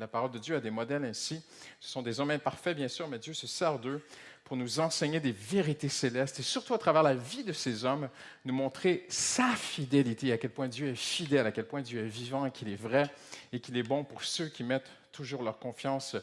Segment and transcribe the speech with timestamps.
[0.00, 1.42] la parole de Dieu a des modèles ainsi.
[1.78, 4.02] Ce sont des hommes imparfaits, bien sûr, mais Dieu se sert d'eux
[4.44, 8.08] pour nous enseigner des vérités célestes et surtout à travers la vie de ces hommes,
[8.46, 12.08] nous montrer sa fidélité, à quel point Dieu est fidèle, à quel point Dieu est
[12.08, 13.10] vivant qu'il est vrai
[13.52, 16.16] et qu'il est bon pour ceux qui mettent toujours leur confiance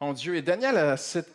[0.00, 0.34] en Dieu.
[0.34, 1.30] Et Daniel a cette,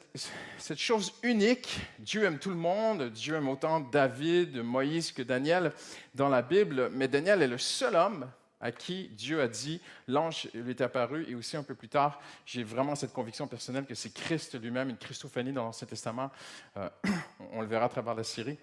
[0.58, 1.80] cette, chose unique.
[2.00, 3.12] Dieu aime tout le monde.
[3.12, 5.72] Dieu aime autant David, Moïse que Daniel
[6.16, 6.90] dans la Bible.
[6.92, 8.28] Mais Daniel est le seul homme
[8.62, 12.22] à qui Dieu a dit, l'ange lui est apparu, et aussi un peu plus tard,
[12.46, 16.32] j'ai vraiment cette conviction personnelle que c'est Christ lui-même, une Christophanie dans l'Ancien Testament,
[16.78, 16.90] euh,
[17.52, 18.58] on le verra à travers la série,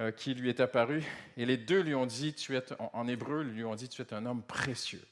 [0.00, 1.04] euh, qui lui est apparu,
[1.36, 4.12] et les deux lui ont dit, tu es, en hébreu, lui ont dit, tu es
[4.12, 5.02] un homme précieux.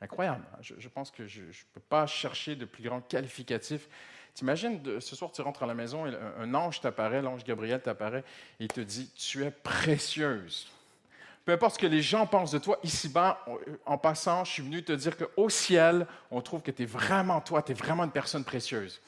[0.00, 0.58] Incroyable, hein.
[0.60, 3.88] je, pense que je ne peux pas chercher de plus grand qualificatif.
[4.32, 8.22] T'imagines, ce soir, tu rentres à la maison et un ange t'apparaît, l'ange Gabriel t'apparaît,
[8.60, 10.68] et il te dit, tu es précieuse.
[11.48, 13.42] Peu importe ce que les gens pensent de toi, ici-bas,
[13.86, 17.40] en passant, je suis venu te dire qu'au ciel, on trouve que tu es vraiment
[17.40, 19.00] toi, tu es vraiment une personne précieuse.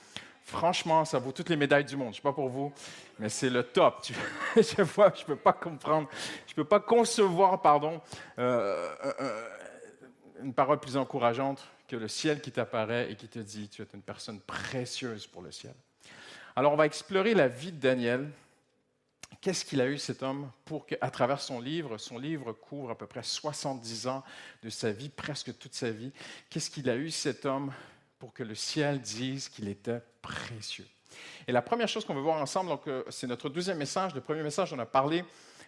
[0.42, 2.06] Franchement, ça vaut toutes les médailles du monde.
[2.06, 2.72] Je ne sais pas pour vous,
[3.18, 4.06] mais c'est le top.
[4.56, 6.08] je vois, je ne peux pas comprendre,
[6.46, 8.00] je ne peux pas concevoir, pardon,
[8.38, 9.48] euh, euh, euh,
[10.42, 13.86] une parole plus encourageante que le ciel qui t'apparaît et qui te dit, tu es
[13.92, 15.74] une personne précieuse pour le ciel.
[16.56, 18.30] Alors, on va explorer la vie de Daniel
[19.40, 22.98] Qu'est-ce qu'il a eu cet homme pour qu'à travers son livre, son livre couvre à
[22.98, 24.22] peu près 70 ans
[24.62, 26.12] de sa vie, presque toute sa vie,
[26.50, 27.72] qu'est-ce qu'il a eu cet homme
[28.18, 30.86] pour que le ciel dise qu'il était précieux?
[31.48, 34.14] Et la première chose qu'on veut voir ensemble, euh, c'est notre deuxième message.
[34.14, 35.24] Le premier message, on a parlé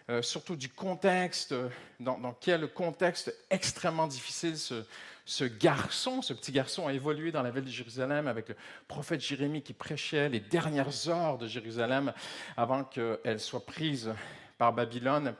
[0.09, 1.55] euh, surtout du contexte,
[1.99, 4.83] dans, dans, quel contexte extrêmement difficile ce,
[5.25, 8.55] ce garçon, ce petit garçon a évolué dans la ville de Jérusalem avec le
[8.87, 12.13] prophète Jérémie qui prêchait les dernières heures de Jérusalem
[12.57, 14.13] avant qu'elle soit prise
[14.57, 15.33] par Babylone.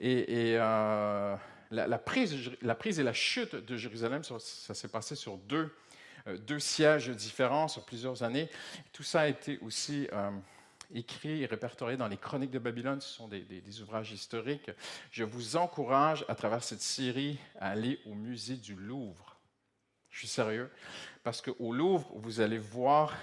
[0.00, 1.36] Et, euh,
[1.70, 4.38] la, prise, la, prise, et la chute de Jérusalem, ça,
[4.74, 5.74] s'est passé sur deux,
[6.26, 8.48] euh, deux, sièges différents sur plusieurs années.
[8.92, 10.08] Tout ça a été aussi...
[10.12, 10.30] Euh,
[10.94, 13.00] écrits et répertoriés dans les chroniques de Babylone.
[13.00, 14.70] Ce sont des, ouvrages historiques.
[15.10, 19.36] Je vous encourage, à travers cette série, à aller au musée du Louvre.
[20.10, 20.70] Je suis sérieux,
[21.22, 23.14] parce qu'au Louvre, vous allez voir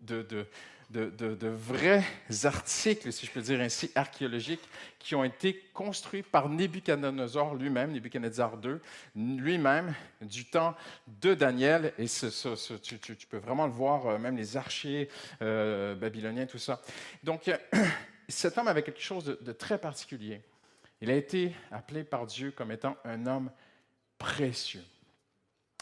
[0.00, 0.46] de,
[0.90, 2.02] de, vrais
[2.44, 4.66] articles, si je peux dire ainsi, archéologiques,
[4.98, 8.78] qui ont été construits par Nebuchadnezzar lui-même, Nebuchadnezzar II,
[9.14, 10.74] lui-même, du temps
[11.06, 11.92] de Daniel.
[11.98, 15.08] Et tu, peux vraiment le voir, euh, même les archers
[15.42, 16.80] euh, babyloniens, tout ça.
[17.22, 17.50] Donc,
[18.28, 20.40] cet homme avait quelque chose de, de très particulier.
[21.00, 23.50] Il a été appelé par Dieu comme étant un homme
[24.18, 24.84] précieux.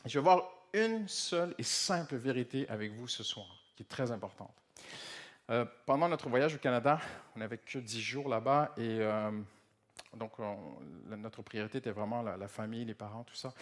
[0.04, 4.12] Je vais voir une seule et simple vérité avec vous ce soir, qui est très
[4.12, 4.65] importante.
[5.48, 7.00] Euh, pendant notre voyage au Canada,
[7.36, 9.30] on n'avait que dix jours là-bas et euh,
[10.16, 10.32] donc
[11.08, 13.52] notre priorité était vraiment la, famille, les parents, tout ça.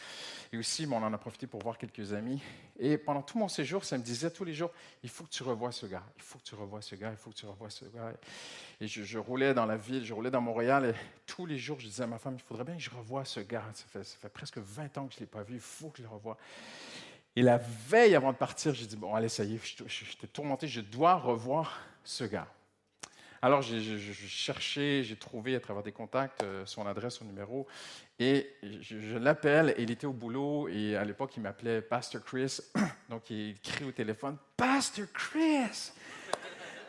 [0.53, 2.41] Et aussi, on en a profité pour voir quelques amis.
[2.79, 4.71] Et pendant tout mon séjour, ça me disait tous les jours,
[5.03, 7.17] il faut que tu revoies ce gars, il faut que tu revoies ce gars, il
[7.17, 8.13] faut que tu revoies ce gars.
[8.81, 10.95] Et je, roulais dans la ville, je roulais dans Montréal et
[11.27, 13.41] tous les jours, je disais à ma femme, il faudrait bien que je revoie ce
[13.41, 13.65] gars.
[13.75, 15.91] Ça fait, ça fait presque 20 ans que je ne l'ai pas vu, il faut
[15.91, 16.39] que je le revoie.
[17.37, 20.69] Et la veille avant de partir, j'ai dit, bon, allez, ça y est, j'étais tourmenté,
[20.69, 22.47] je dois revoir ce gars.
[23.43, 27.67] Alors, j'ai cherché, j'ai trouvé à travers des contacts euh, son adresse, son numéro,
[28.19, 32.61] et je, l'appelle, et il était au boulot, et à l'époque, il m'appelait Pastor Chris.
[33.11, 35.93] Donc, il crie au téléphone, Pastor Chris!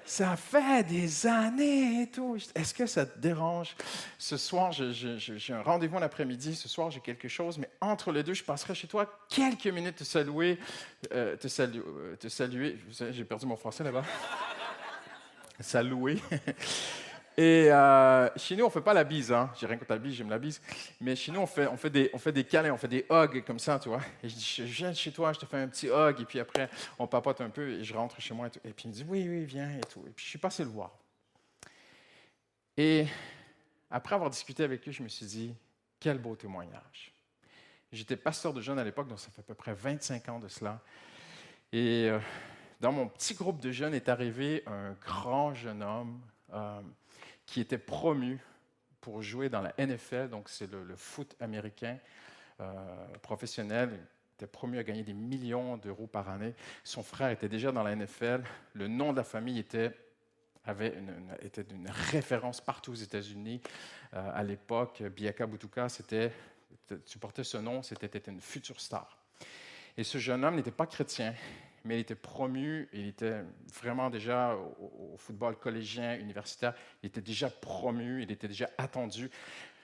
[0.06, 2.38] Ça fait des années et tout.
[2.54, 3.76] Est-ce que ça te dérange?
[4.20, 6.56] Ce soir, j'ai un rendez-vous l'après-midi.
[6.56, 9.96] Ce soir, j'ai quelque chose, mais entre les deux, je passerai chez toi quelques minutes
[9.96, 10.60] te saluer.
[11.12, 12.78] Euh, te, euh, te saluer.
[13.12, 14.04] J'ai perdu mon français là-bas.
[15.60, 16.20] Saluer.
[17.38, 19.32] Et euh, chez nous, on ne fait pas la bise.
[19.32, 19.52] Hein.
[19.60, 20.62] J'ai rien contre la bise, j'aime la bise.
[21.02, 23.90] Mais chez nous, on fait, des, on câlins, on fait des hugs comme ça, tu
[23.90, 24.00] vois.
[24.24, 26.22] Et je dis, viens chez toi, je te fais un petit hug.
[26.22, 28.48] Et puis après, on papote un peu et je rentre chez moi.
[28.64, 29.70] Et, puis il me dit, oui, oui, viens.
[29.70, 29.82] Et
[30.16, 30.92] puis je suis passé le voir.
[32.78, 33.06] Et
[33.92, 35.54] après avoir discuté avec lui, je me suis dit,
[36.00, 37.14] quel beau témoignage.
[37.92, 40.48] J'étais pasteur de jeunes à l'époque, donc ça fait à peu près 25 ans de
[40.48, 40.82] cela.
[41.72, 42.20] Et euh,
[42.80, 46.22] dans mon petit groupe de jeunes est arrivé un grand jeune homme.
[46.54, 46.82] Euh,
[47.46, 48.40] qui était promu
[49.02, 51.98] pour jouer dans la NFL, donc c'est le, foot américain
[52.60, 52.74] euh,
[53.22, 53.90] professionnel.
[53.94, 56.56] Il était promu à gagner des millions d'euros par année.
[56.84, 58.44] Son frère était déjà dans la NFL.
[58.74, 59.96] Le nom de la famille était
[60.66, 63.62] avait une, était une référence partout aux États-Unis
[64.14, 65.04] euh, à l'époque.
[65.04, 66.32] Biaka Butuka, c'était,
[67.06, 69.18] tu portais ce nom, c'était une future star.
[69.98, 71.34] Et ce jeune homme n'était pas chrétien
[71.86, 73.44] mais il était promu, il était
[73.80, 76.74] vraiment déjà au, football collégien, universitaire,
[77.04, 79.30] il était déjà promu, il était déjà attendu.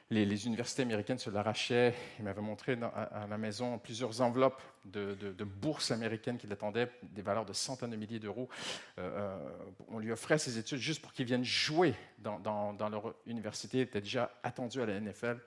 [0.09, 1.93] les, universités américaines se l'arrachaient.
[2.19, 7.45] Il m'avait montré à, la maison plusieurs enveloppes de, bourses américaines qui l'attendaient, des valeurs
[7.45, 8.49] de centaines de milliers d'euros.
[8.97, 9.37] Euh, euh,
[9.87, 13.77] on lui offrait ses études juste pour qu'il vienne jouer dans, leur université.
[13.77, 15.37] Il était déjà attendu à la NFL.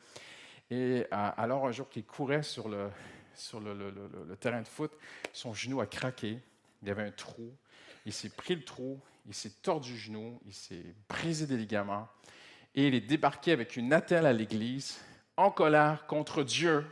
[0.70, 2.88] Et alors, un jour qu'il courait sur, le,
[3.34, 4.92] sur le, terrain de foot,
[5.32, 6.38] son genou a craqué.
[6.82, 7.52] Il y avait un trou.
[8.06, 12.08] Il s'est pris le trou, il s'est tordu le genou, il s'est brisé des ligaments
[12.74, 14.98] et il est débarqué avec une attelle à l'Église,
[15.36, 16.84] en colère contre Dieu,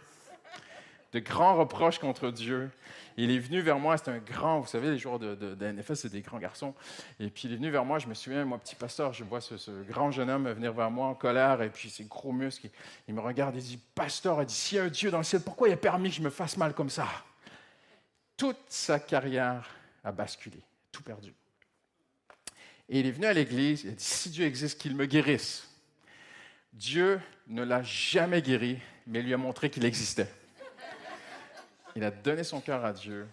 [1.13, 2.71] de grands reproches contre Dieu.
[3.19, 6.11] Il est venu vers moi, c'est un grand, vous savez, les joueurs de, de, c'est
[6.11, 6.75] des grands garçons.
[7.21, 9.43] Et puis il est venu vers moi, je me souviens, moi, petit pasteur, je vois
[9.43, 12.71] ce, grand jeune homme venir vers moi en colère, et puis ses gros muscles,
[13.09, 15.25] il, me regarde et dit, pasteur, il dit, s'il y a un Dieu dans le
[15.25, 17.07] ciel, pourquoi il a permis que je me fasse mal comme ça?
[18.39, 19.69] Toute sa carrière
[20.03, 20.59] a basculé,
[20.91, 21.35] tout perdu.
[22.89, 25.69] Et il est venu à l'église, il a dit, si Dieu existe, qu'il me guérisse.
[26.73, 30.29] Dieu ne l'a jamais guéri, mais lui a montré qu'il existait.
[31.97, 33.27] Il a donné son cœur à Dieu.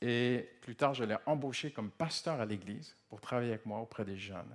[0.00, 4.04] Et plus tard, je l'ai embauché comme pasteur à l'Église pour travailler avec moi auprès
[4.04, 4.54] des jeunes.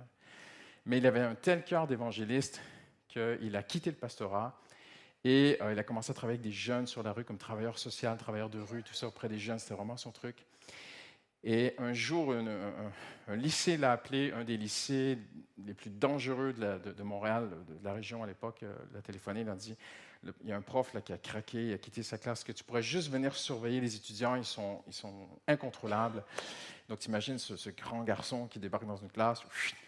[0.86, 2.60] Mais il avait un tel cœur d'évangéliste
[3.08, 4.58] qu'il a quitté le pastorat
[5.24, 7.78] et euh, il a commencé à travailler avec des jeunes sur la rue comme travailleur
[7.78, 9.58] social, travailleur de rue, tout ça auprès des jeunes.
[9.58, 10.36] C'était vraiment son truc.
[11.44, 15.18] Et un jour, un, lycée l'a appelé, un des lycées
[15.64, 19.56] les plus dangereux de, Montréal, de, la région à l'époque, euh, l'a téléphoné, il a
[19.56, 19.76] dit,
[20.42, 22.52] il y a un prof là, qui a craqué, il a quitté sa classe, que
[22.52, 26.22] tu pourrais juste venir surveiller les étudiants, ils sont, ils sont incontrôlables.
[26.88, 29.40] Donc tu imagines ce, grand garçon qui débarque dans une classe,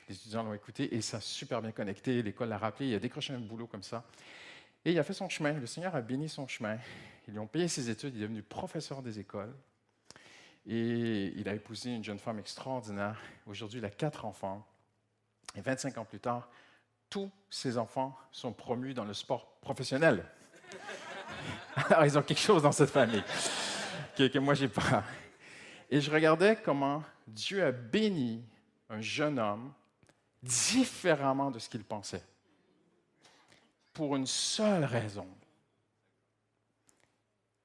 [0.08, 2.98] les étudiants l'ont écouté et ça a super bien connecté, l'école l'a rappelé, il a
[2.98, 4.04] décroché un boulot comme ça.
[4.84, 6.78] Et il a fait son chemin, le Seigneur a béni son chemin,
[7.26, 9.54] ils lui ont payé ses études, il est devenu professeur des écoles.
[10.66, 13.20] Et il a épousé une jeune femme extraordinaire.
[13.46, 14.66] Aujourd'hui, il a quatre enfants.
[15.54, 16.48] Et 25 ans plus tard,
[17.10, 20.24] tous ses enfants sont promus dans le sport professionnel.
[21.76, 23.22] Alors, ils ont quelque chose dans cette famille
[24.16, 25.04] que, que moi, je n'ai pas.
[25.90, 28.44] Et je regardais comment Dieu a béni
[28.88, 29.72] un jeune homme
[30.42, 32.22] différemment de ce qu'il pensait.
[33.92, 35.28] Pour une seule raison.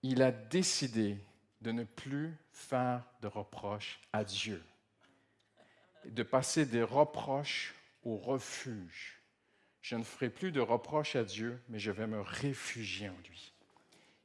[0.01, 1.17] Il a décidé
[1.61, 4.63] de ne plus faire de reproches à Dieu,
[6.05, 9.18] de passer des reproches au refuge.
[9.81, 13.53] Je ne ferai plus de reproches à Dieu, mais je vais me réfugier en lui.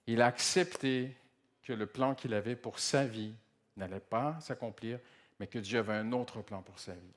[0.07, 1.17] Il a accepté
[1.63, 3.35] que le plan qu'il avait pour sa vie
[3.77, 4.99] n'allait pas s'accomplir,
[5.41, 7.15] mais que Dieu avait un autre plan pour sa vie.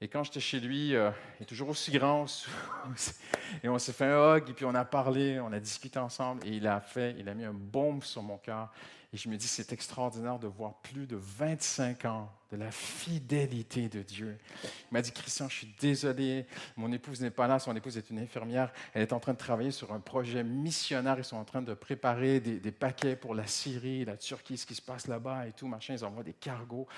[0.00, 2.26] Et quand j'étais chez lui, euh, il est toujours aussi grand,
[3.62, 6.46] et on s'est fait un hug, et puis on a parlé, on a discuté ensemble,
[6.46, 8.72] et il a fait, il a mis un baume sur mon cœur.
[9.14, 13.88] Et je me dis, c'est extraordinaire de voir plus de 25 ans de la fidélité
[13.88, 14.36] de Dieu.
[14.64, 16.46] Il m'a dit, Christian, je suis désolé,
[16.76, 19.38] mon épouse n'est pas là, son épouse est une infirmière, elle est en train de
[19.38, 23.46] travailler sur un projet missionnaire, ils sont en train de préparer des, paquets pour la
[23.46, 26.88] Syrie, la Turquie, ce qui se passe là-bas et tout, machin, ils envoient des cargos,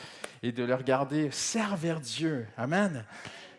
[0.43, 2.47] et de leur regarder servir Dieu.
[2.57, 3.05] Amen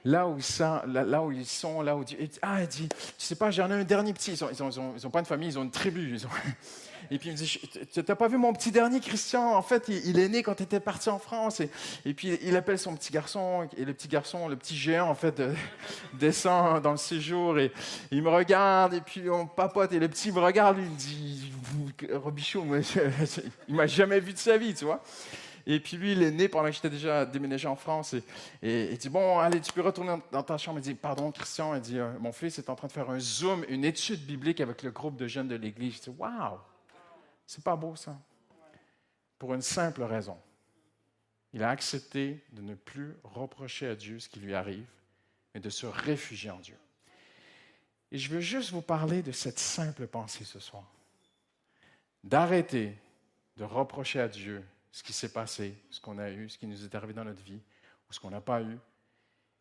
[0.05, 2.17] là où, ça, là, où ils sont, là où Dieu.
[2.41, 4.33] Ah, il dit, tu sais pas, j'en ai un dernier petit.
[4.33, 6.11] Ils n'ont ont, ils pas de famille, ils ont une tribu.
[6.13, 6.29] Ils ont,
[7.11, 7.59] et puis il me dit,
[7.91, 9.55] tu n'as pas vu mon petit dernier Christian?
[9.55, 11.61] En fait, il, est né quand tu étais parti en France.
[12.05, 15.15] Et, puis il appelle son petit garçon, et le petit garçon, le petit géant, en
[15.15, 15.41] fait,
[16.13, 17.59] descend dans le séjour.
[17.59, 17.71] Et
[18.11, 21.51] il me regarde, et puis on papote, et le petit me regarde, il me dit,
[22.13, 22.65] Robichaud,
[23.67, 25.03] il m'a jamais vu de sa vie, tu vois.
[25.69, 28.15] Et puis lui, il est né pendant que j'étais déjà déménagé en France.
[28.63, 30.79] Et, il dit, bon, allez, tu peux retourner dans ta chambre.
[30.79, 31.75] Il dit, pardon, Christian.
[31.75, 34.61] Il dit, euh, mon fils est en train de faire un zoom, une étude biblique
[34.61, 35.97] avec le groupe de jeunes de l'Église.
[35.97, 36.57] Je dis, waouh,
[37.45, 38.17] c'est pas beau ça.
[39.37, 40.37] Pour une simple raison.
[41.51, 44.87] Il a accepté de ne plus reprocher à Dieu ce qui lui arrive,
[45.53, 46.77] mais de se réfugier en Dieu.
[48.13, 50.85] Et je veux juste vous parler de cette simple pensée ce soir.
[52.23, 52.97] D'arrêter
[53.57, 54.63] de reprocher à Dieu
[54.97, 57.43] ce qui s'est passé, ce qu'on a eu, ce qui nous est arrivé dans notre
[57.43, 57.61] vie,
[58.09, 58.79] ou ce qu'on n'a pas eu,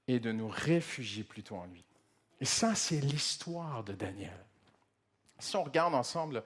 [0.08, 1.84] et de nous réfugier plutôt en lui.
[2.40, 4.32] Et ça, c'est l'histoire de Daniel.
[5.38, 6.42] Si on regarde ensemble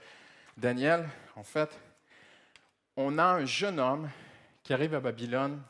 [0.57, 1.71] Daniel, en fait,
[2.97, 4.11] on a un jeune homme
[4.65, 5.63] qui arrive à Babylone.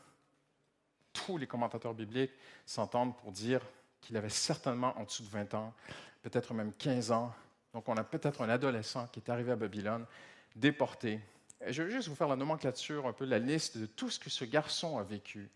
[1.13, 2.33] Tous les commentateurs bibliques
[2.65, 3.61] s'entendent pour dire
[4.01, 5.75] qu'il avait certainement en dessous de 20 ans,
[6.23, 7.31] peut-être même 15 ans.
[7.71, 10.07] Donc on a peut-être un adolescent qui est arrivé à Babylone,
[10.55, 11.19] déporté.
[11.67, 14.29] Je vais juste vous faire la nomenclature, un peu la liste de tout ce que
[14.29, 15.49] ce garçon a vécu.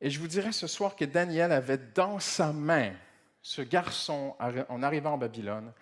[0.00, 2.92] Et je vous dirais ce soir que Daniel avait dans sa main
[3.42, 4.34] ce garçon
[4.68, 5.72] en arrivant en Babylone,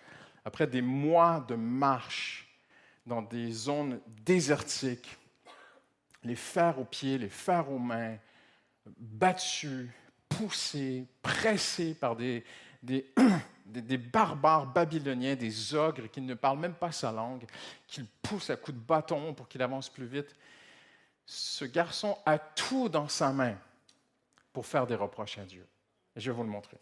[0.43, 2.47] après des mois de marche
[3.05, 5.17] dans des zones désertiques,
[6.23, 8.17] les fers aux pieds, les fers aux mains,
[8.97, 9.89] battus,
[10.27, 12.43] poussés, pressés par des,
[12.81, 13.13] des,
[13.65, 17.45] barbares babyloniens, des ogres qui ne parlent même pas sa langue,
[17.87, 20.35] qu'il pousse à coups de bâton pour qu'il avance plus vite.
[21.25, 23.55] Ce garçon a tout dans sa main
[24.51, 25.65] pour faire des reproches à Dieu.
[26.15, 26.77] Et je vais vous le montrer.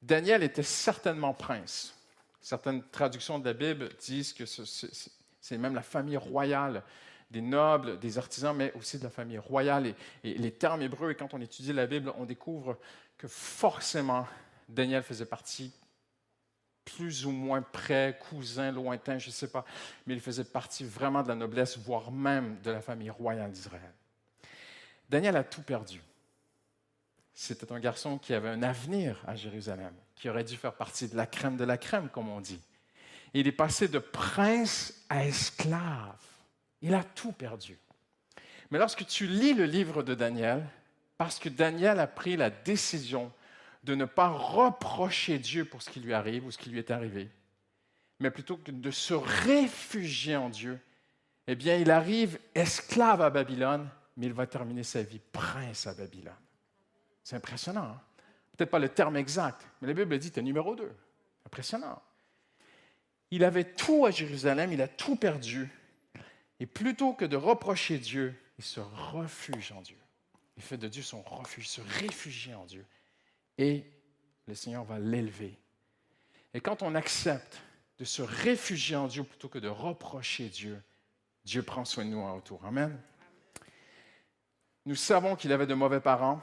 [0.00, 1.94] Daniel était certainement prince.
[2.40, 6.82] Certaines traductions de la Bible disent que c'est même la famille royale
[7.30, 9.86] des nobles, des artisans, mais aussi de la famille royale.
[9.86, 9.94] Et,
[10.24, 12.78] et, les termes hébreux, et quand on étudie la Bible, on découvre
[13.16, 14.26] que forcément,
[14.72, 15.72] Daniel faisait partie
[16.84, 19.64] plus ou moins près, cousin, lointain, je ne sais pas,
[20.06, 23.92] mais il faisait partie vraiment de la noblesse, voire même de la famille royale d'Israël.
[25.08, 26.02] Daniel a tout perdu.
[27.34, 31.16] C'était un garçon qui avait un avenir à Jérusalem, qui aurait dû faire partie de
[31.16, 32.60] la crème de la crème, comme on dit.
[33.32, 36.18] il est passé de prince à esclave.
[36.82, 37.78] Il a tout perdu.
[38.70, 40.66] Mais lorsque tu lis le livre de Daniel,
[41.16, 43.32] parce que Daniel a pris la décision
[43.82, 46.90] de ne pas reprocher Dieu pour ce qui lui arrive ou ce qui lui est
[46.90, 47.28] arrivé,
[48.20, 50.80] mais plutôt que de se réfugier en Dieu,
[51.48, 55.94] eh bien, il arrive esclave à Babylone, mais il va terminer sa vie prince à
[55.94, 56.32] Babylone.
[57.24, 57.82] C'est impressionnant.
[57.82, 58.00] Hein?
[58.56, 60.90] Peut-être pas le terme exact, mais la Bible dit tu numéro 2.
[61.46, 62.00] Impressionnant.
[63.30, 65.68] Il avait tout à Jérusalem, il a tout perdu.
[66.60, 69.96] Et plutôt que de reprocher Dieu, il se refuge en Dieu.
[70.56, 72.84] Il fait de Dieu son refuge, se réfugie en Dieu.
[73.58, 73.84] Et
[74.46, 75.58] le Seigneur va l'élever.
[76.54, 77.60] Et quand on accepte
[77.98, 80.82] de se réfugier en Dieu plutôt que de reprocher Dieu,
[81.44, 82.64] Dieu prend soin de nous en retour.
[82.64, 82.98] Amen.
[84.84, 86.40] Nous savons qu'il avait de mauvais parents.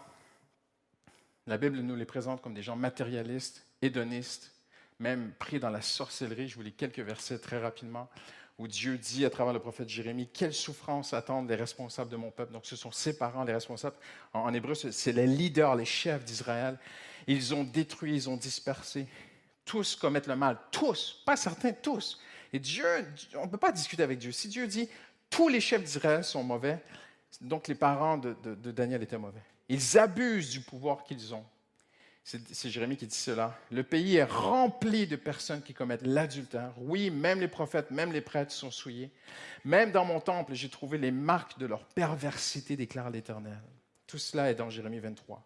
[1.46, 4.54] La Bible nous les présente comme des gens matérialistes, hédonistes,
[5.00, 6.48] même pris dans la sorcellerie.
[6.48, 8.10] Je vous lis quelques versets très rapidement
[8.60, 12.30] où Dieu dit à travers le prophète Jérémie, quelle souffrance attendent les responsables de mon
[12.30, 12.52] peuple.
[12.52, 13.96] Donc ce sont ses parents, les responsables.
[14.34, 16.78] En, hébreu, c'est les leaders, les chefs d'Israël.
[17.26, 19.08] Ils ont détruit, ils ont dispersé.
[19.64, 20.58] Tous commettent le mal.
[20.72, 22.20] Tous, pas certains, tous.
[22.52, 22.86] Et Dieu,
[23.36, 24.34] on ne peut pas discuter avec Dieu.
[24.34, 24.90] Si Dieu dit,
[25.30, 26.84] tous les chefs d'Israël sont mauvais,
[27.40, 28.36] donc les parents de
[28.72, 29.44] Daniel étaient mauvais.
[29.70, 31.46] Ils abusent du pouvoir qu'ils ont.
[32.52, 33.58] C'est Jérémie qui dit cela.
[33.72, 36.74] Le pays est rempli de personnes qui commettent l'adultère.
[36.78, 39.10] Oui, même les prophètes, même les prêtres sont souillés.
[39.66, 43.60] Même dans mon temple, j'ai trouvé les marques de leur perversité, déclare l'Éternel.
[44.06, 45.44] Tout cela est dans Jérémie 23.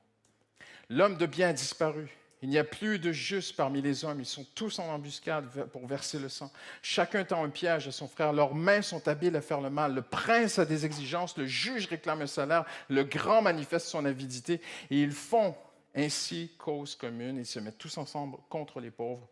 [0.89, 2.09] L'homme de bien a disparu.
[2.41, 4.19] Il n'y a plus de juste parmi les hommes.
[4.19, 6.51] Ils sont tous en embuscade pour verser le sang.
[6.81, 8.33] Chacun tend un piège à son frère.
[8.33, 9.93] Leurs mains sont habiles à faire le mal.
[9.95, 11.37] Le prince a des exigences.
[11.37, 12.65] Le juge réclame un salaire.
[12.89, 14.59] Le grand manifeste son avidité.
[14.91, 15.55] Et ils font
[15.95, 17.37] ainsi cause commune.
[17.37, 19.27] Ils se mettent tous ensemble contre les pauvres.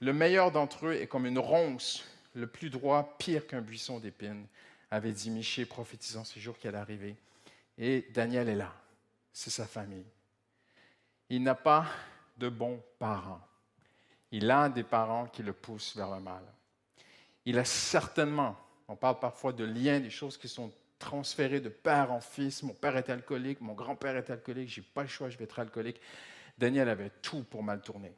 [0.00, 2.04] Le meilleur d'entre eux est comme une ronce.
[2.34, 4.46] Le plus droit, pire qu'un buisson d'épines,
[4.90, 7.16] avait dit Michée, prophétisant ce jour qui allait arriver.
[7.78, 8.72] Et Daniel est là.
[9.32, 10.06] C'est sa famille.
[11.28, 11.86] Il n'a pas
[12.36, 13.40] de bons parents.
[14.32, 16.42] Il a des parents qui le poussent vers le mal.
[17.44, 18.56] Il a certainement,
[18.88, 22.62] on parle parfois de liens, des choses qui sont transférées de père en fils.
[22.62, 25.44] Mon père est alcoolique, mon grand-père est alcoolique, je n'ai pas le choix, je vais
[25.44, 26.00] être alcoolique.
[26.56, 28.12] Daniel avait tout pour mal tourner.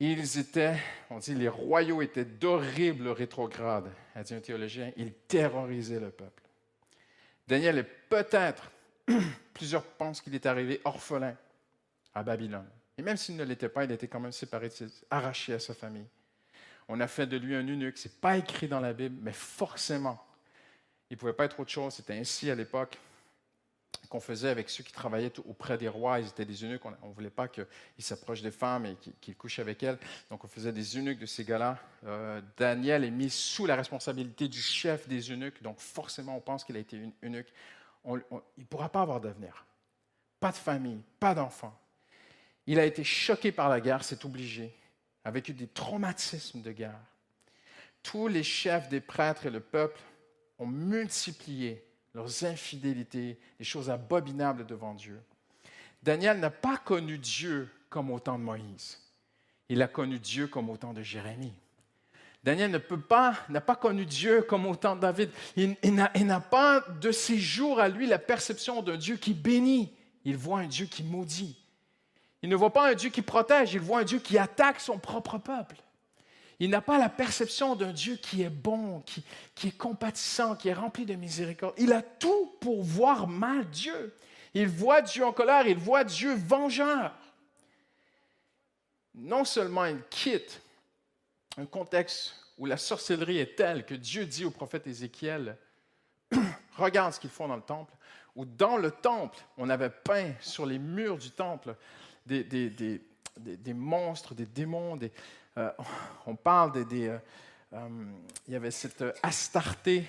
[0.00, 0.76] Ils étaient,
[1.10, 4.90] on dit, les royaux étaient d'horribles rétrogrades, a dit un théologien.
[4.96, 6.42] Ils terrorisaient le peuple.
[7.46, 8.70] Daniel est peut-être,
[9.54, 11.36] plusieurs pensent qu'il est arrivé orphelin
[12.14, 12.68] à Babylone.
[12.96, 14.70] Et même s'il ne l'était pas, il était quand même séparé,
[15.10, 16.06] arraché à sa famille.
[16.88, 17.98] On a fait de lui un eunuque.
[17.98, 20.24] Ce n'est pas écrit dans la Bible, mais forcément,
[21.12, 21.92] il ne pouvait pas être autre chose.
[21.92, 22.98] C'était ainsi à l'époque
[24.08, 26.18] qu'on faisait avec ceux qui travaillaient auprès des rois.
[26.20, 26.80] Ils étaient des eunuques.
[26.86, 27.66] On ne voulait pas qu'ils
[27.98, 29.98] s'approchent des femmes et qu'ils couchent avec elles.
[30.30, 31.78] Donc on faisait des eunuques de ces gars-là.
[32.06, 35.62] Euh, Daniel est mis sous la responsabilité du chef des eunuques.
[35.62, 37.52] Donc forcément, on pense qu'il a été eunuque.
[38.06, 38.22] il
[38.56, 39.66] ne pourra pas avoir d'avenir.
[40.40, 41.78] Pas de famille, pas d'enfants.
[42.66, 44.74] Il a été choqué par la guerre, c'est obligé,
[45.26, 47.00] a vécu des traumatismes de guerre.
[48.02, 50.00] Tous les chefs des prêtres et le peuple
[50.62, 55.20] ont multiplié leurs infidélités, les choses abominables devant Dieu.
[56.02, 59.00] Daniel n'a pas connu Dieu comme au temps de Moïse.
[59.68, 61.54] Il a connu Dieu comme au temps de Jérémie.
[62.44, 65.30] Daniel ne peut pas, n'a pas connu Dieu comme au temps de David.
[65.56, 69.92] Il, il n'a pas de ses jours à lui la perception d'un Dieu qui bénit.
[70.24, 71.56] Il voit un Dieu qui maudit.
[72.42, 74.98] Il ne voit pas un Dieu qui protège, il voit un Dieu qui attaque son
[74.98, 75.76] propre peuple.
[76.62, 80.74] Il n'a pas la perception d'un Dieu qui est bon, qui, est compatissant, qui est
[80.74, 81.74] rempli de miséricorde.
[81.76, 84.14] Il a tout pour voir mal Dieu.
[84.54, 87.16] Il voit Dieu en colère, il voit Dieu vengeur.
[89.12, 90.62] Non seulement il quitte
[91.56, 95.58] un contexte où la sorcellerie est telle que Dieu dit au prophète Ézéchiel,
[96.76, 97.92] regarde ce qu'ils font dans le temple,
[98.36, 101.74] ou dans le temple, on avait peint sur les murs du temple
[102.24, 104.94] des, des, monstres, des démons.
[104.94, 105.10] Des,
[106.26, 107.16] on parle des...
[107.72, 110.06] il y avait cette Astarté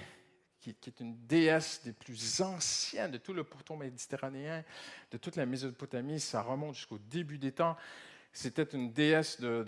[0.60, 4.64] qui, est une déesse des plus anciennes de tout le pourtour méditerranéen,
[5.12, 6.20] de toute la Mésopotamie.
[6.20, 7.76] Ça remonte jusqu'au début des temps.
[8.32, 9.66] C'était une déesse de,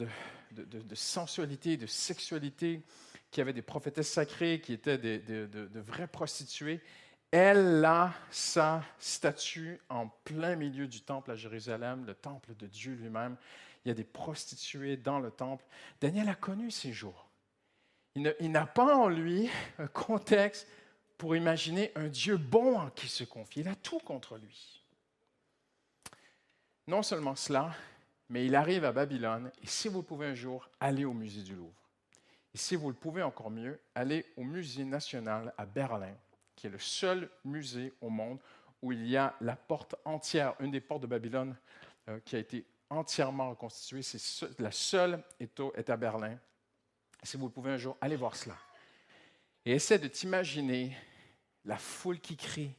[0.52, 2.82] de, sensualité, de sexualité,
[3.30, 6.80] qui avait des prophétesses sacrées, qui étaient de, vraies prostituées.
[7.32, 12.94] Elle a sa statue en plein milieu du temple à Jérusalem, le temple de Dieu
[12.94, 13.36] lui-même.
[13.86, 15.64] Il y a des prostituées dans le temple.
[16.02, 17.30] Daniel a connu ces jours.
[18.16, 20.68] Il n'a pas en lui un contexte
[21.18, 23.62] pour imaginer un Dieu bon en qui se confier.
[23.62, 24.84] Il a tout contre lui.
[26.88, 27.76] Non seulement cela,
[28.30, 31.56] mais il arrive à Babylone, et si vous pouvez un jour, aller au musée du
[31.56, 31.74] Louvre.
[32.54, 36.16] Et si vous le pouvez encore mieux, aller au musée national à Berlin,
[36.56, 38.40] qui est le seul musée au monde
[38.82, 41.56] où il y a la porte entière, une des portes de Babylone
[42.08, 44.02] euh, qui a été entièrement reconstituée.
[44.02, 46.38] C'est la seule est, à Berlin.
[47.24, 48.56] Si vous pouvez un jour, allez voir cela.
[49.66, 50.96] Et essaie de t'imaginer
[51.66, 52.72] la foule qui crie,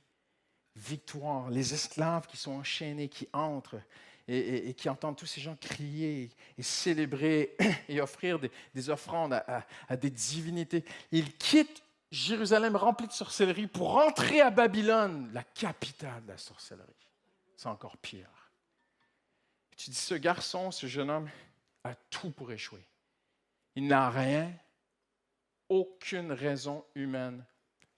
[0.76, 3.80] victoire, les esclaves qui sont enchaînés, qui entrent,
[4.28, 7.56] et, qui entendent tous ces gens crier et célébrer
[7.88, 8.38] et offrir
[8.75, 10.84] des, offrandes à, des divinités.
[11.12, 16.86] Ils quittent Jérusalem remplie de sorcellerie pour rentrer à Babylone, la capitale de la sorcellerie.
[17.56, 18.36] C'est encore pire.
[19.76, 21.30] Tu dis, ce garçon, ce jeune homme,
[21.85, 22.85] a tout pour échouer.
[23.75, 24.52] Il n'a rien,
[25.68, 27.45] aucune raison humaine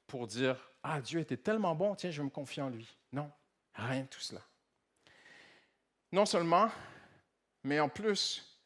[0.06, 2.97] pour dire, ah, Dieu était tellement bon, tiens, je me confie en lui.
[3.12, 3.30] Non,
[3.75, 4.42] rien de tout cela.
[6.11, 6.70] Non seulement,
[7.62, 8.58] mais en plus,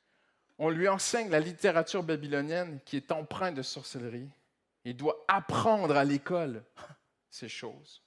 [0.59, 4.31] on lui enseigne la littérature babylonienne qui est empreinte de sorcellerie.
[4.85, 6.64] Il doit apprendre à l'école
[7.31, 8.02] ces choses.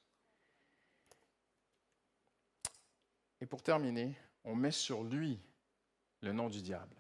[3.42, 5.40] Et pour terminer, on met sur lui
[6.22, 6.96] le nom du diable,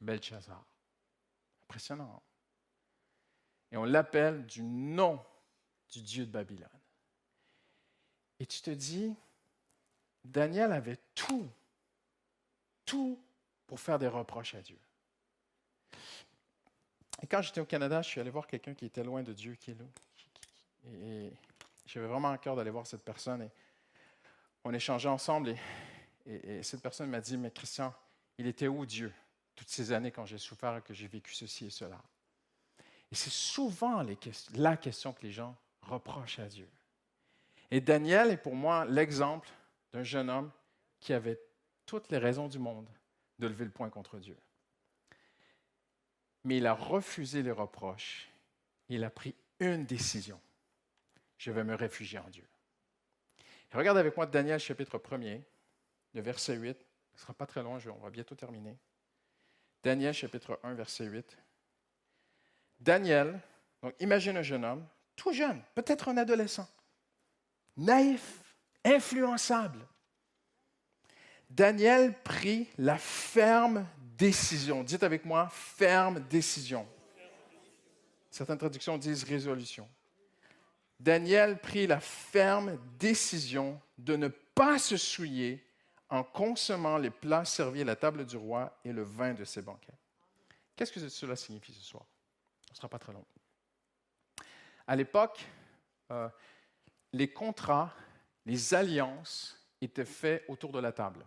[0.00, 0.64] Belshazzar.
[1.64, 2.22] Impressionnant.
[3.70, 5.22] Et on l'appelle du nom
[5.90, 6.68] du Dieu de Babylone.
[8.38, 9.14] Et tu te dis,
[10.24, 11.48] Daniel avait tout,
[12.84, 13.18] tout
[13.66, 14.78] pour faire des reproches à Dieu.
[17.22, 19.54] Et quand j'étais au Canada, je suis allé voir quelqu'un qui était loin de Dieu,
[19.54, 19.84] qui est là.
[20.84, 21.32] Et
[21.86, 23.42] j'avais vraiment un cœur d'aller voir cette personne.
[23.42, 23.50] Et
[24.64, 25.56] on échangeait ensemble
[26.26, 27.94] et cette personne m'a dit, mais Christian,
[28.38, 29.12] il était où Dieu
[29.54, 32.02] toutes ces années quand j'ai souffert et que j'ai vécu ceci et cela?
[33.10, 34.04] Et c'est souvent
[34.54, 36.68] la question que les gens reprochent à Dieu.
[37.70, 39.48] Et Daniel est pour moi l'exemple
[39.92, 40.50] d'un jeune homme
[41.00, 41.40] qui avait
[41.84, 42.88] toutes les raisons du monde
[43.38, 44.36] de lever le poing contre Dieu.
[46.44, 48.30] Mais il a refusé les reproches.
[48.88, 50.40] Il a pris une décision.
[51.38, 52.46] Je vais me réfugier en Dieu.
[53.72, 55.42] regarde avec moi Daniel chapitre 1er,
[56.14, 56.76] le verset 8.
[57.14, 58.76] Ce ne sera pas très loin, on va bientôt terminer.
[59.82, 61.38] Daniel chapitre 1, verset 8.
[62.80, 63.40] Daniel,
[63.82, 66.68] donc imagine un jeune homme, tout jeune, peut-être un adolescent,
[67.76, 69.86] naïf, influençable.
[71.50, 74.82] Daniel prit la ferme décision.
[74.82, 76.88] Dites avec moi, ferme décision.
[78.30, 79.86] Certaines traductions disent résolution.
[80.98, 85.62] Daniel prit la ferme décision de ne pas se souiller
[86.12, 89.62] en consommant les plats servis à la table du roi et le vin de ses
[89.62, 89.94] banquets.
[90.76, 92.04] Qu'est-ce que cela signifie ce soir?
[92.66, 93.24] Ce ne sera pas très long.
[94.86, 95.42] À l'époque,
[96.10, 96.28] euh,
[97.14, 97.94] les contrats,
[98.44, 101.24] les alliances étaient faits autour de la table.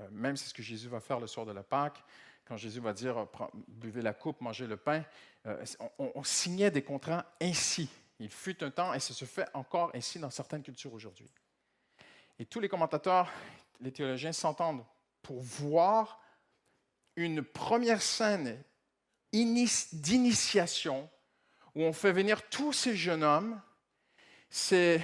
[0.00, 2.02] Euh, même c'est ce que Jésus va faire le soir de la Pâque,
[2.44, 5.04] quand Jésus va dire euh, buvez la coupe, mangez le pain,
[5.98, 7.88] on, signait des contrats ainsi.
[8.18, 11.30] Il fut un temps, et ça se fait encore ainsi dans certaines cultures aujourd'hui.
[12.40, 13.30] Et tous les commentateurs,
[13.80, 14.84] les théologiens s'entendent
[15.22, 16.20] pour voir
[17.16, 18.62] une première scène
[19.32, 21.08] d'initiation
[21.74, 23.60] où on fait venir tous ces jeunes hommes,
[24.48, 25.00] ces,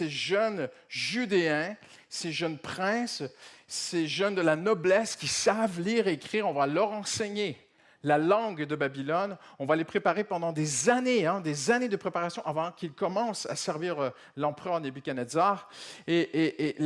[0.00, 1.76] jeunes judéens,
[2.08, 3.22] ces jeunes princes,
[3.68, 7.56] ces jeunes de la noblesse qui savent lire et écrire, on va leur enseigner
[8.02, 9.36] la langue de Babylone.
[9.58, 13.46] On va les préparer pendant des années, hein, des années de préparation avant qu'ils commencent
[13.46, 15.68] à servir euh, l'empereur Nebuchadnezzar.
[16.06, 16.76] Et, et,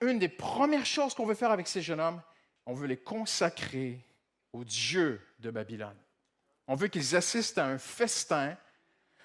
[0.00, 2.22] une des premières choses qu'on veut faire avec ces jeunes hommes,
[2.66, 4.04] on veut les consacrer
[4.52, 5.96] au Dieu de Babylone.
[6.66, 8.56] On veut qu'ils assistent à un festin,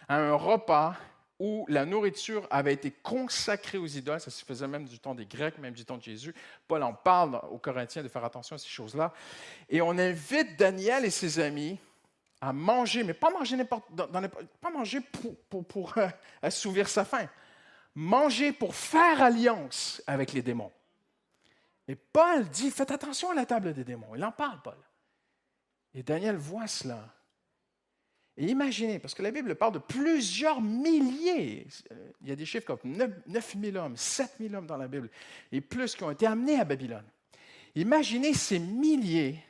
[0.08, 0.96] à un repas
[1.40, 4.20] où la nourriture avait été consacrée aux idoles.
[4.20, 6.36] Ça se faisait même du temps des Grecs, même du temps de Jésus.
[6.68, 9.14] Paul en parle aux Corinthiens de faire attention à ces choses-là.
[9.70, 11.80] Et on invite Daniel et ses amis
[12.42, 15.00] à manger, mais pas manger, pas manger
[15.50, 16.08] pour, pour, euh,
[16.42, 17.28] assouvir sa faim.
[17.96, 20.72] Manger pour faire alliance avec les démons.
[21.88, 24.16] Et Paul dit, faites attention à la table des démons.
[24.16, 24.78] Il en parle, Paul.
[25.94, 27.00] Et Daniel voit cela.
[28.42, 31.68] Et imaginez, parce que la Bible parle de plusieurs milliers,
[32.22, 32.96] il y a des chiffres comme
[33.28, 35.10] 9 000 hommes, 7 000 hommes dans la Bible,
[35.52, 37.04] et plus qui ont été amenés à Babylone.
[37.76, 39.44] Imaginez ces milliers,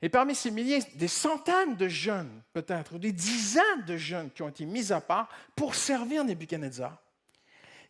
[0.00, 4.40] et parmi ces milliers, des centaines de jeunes, peut-être, ou des dizaines de jeunes qui
[4.40, 6.96] ont été mis à part pour servir Nebuchadnezzar.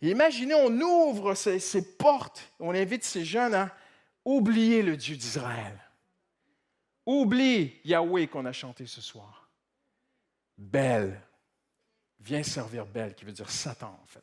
[0.02, 3.70] imaginez, on ouvre ces, ces portes, on invite ces jeunes à
[4.24, 5.78] oublier le Dieu d'Israël.
[7.06, 9.37] Oublie Yahweh qu'on a chanté ce soir.
[10.58, 11.20] Belle.
[12.20, 14.20] Viens servir Belle, qui veut dire Satan en fait.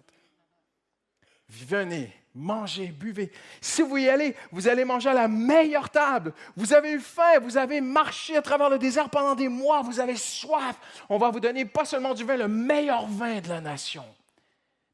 [1.48, 3.32] Venez, mangez, buvez.
[3.62, 6.34] Si vous y allez, vous allez manger à la meilleure table.
[6.56, 10.00] Vous avez eu faim, vous avez marché à travers le désert pendant des mois, vous
[10.00, 10.76] avez soif.
[11.08, 14.06] On va vous donner pas seulement du vin, le meilleur vin de la nation,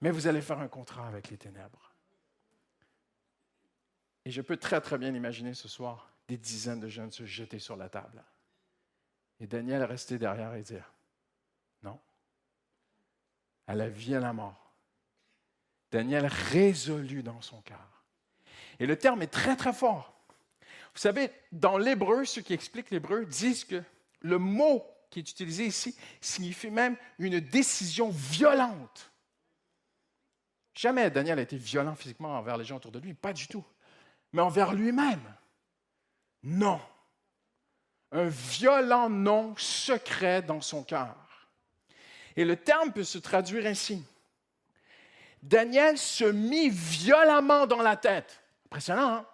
[0.02, 1.94] mais vous allez faire un contrat avec les ténèbres.
[4.26, 7.60] Et je peux très très bien imaginer ce soir des dizaines de jeunes se jeter
[7.60, 8.24] sur la table.
[9.40, 10.92] Et Daniel rester derrière et dire,
[13.72, 14.74] à la vie et à la mort.
[15.92, 18.04] Daniel résolu dans son cœur.
[18.80, 20.14] Et le terme est très, très fort.
[20.94, 23.82] Vous savez, dans l'hébreu, ceux qui expliquent l'hébreu disent que
[24.20, 29.10] le mot qui est utilisé ici signifie même une décision violente.
[30.74, 33.64] Jamais Daniel a été violent physiquement envers les gens autour de lui, pas du tout.
[34.34, 35.34] Mais envers lui-même.
[36.44, 36.82] Non.
[38.12, 41.16] Un violent non secret dans son cœur.
[42.36, 44.04] Et le terme peut se traduire ainsi.
[45.44, 48.42] Daniel se mit violemment dans la tête.
[48.68, 49.26] Impressionnant, hein?